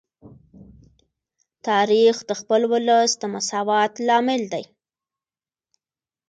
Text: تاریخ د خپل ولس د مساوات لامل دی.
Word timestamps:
تاریخ 1.67 2.15
د 2.29 2.31
خپل 2.41 2.61
ولس 2.73 3.11
د 3.17 3.23
مساوات 3.35 3.93
لامل 4.07 4.41
دی. 4.53 4.63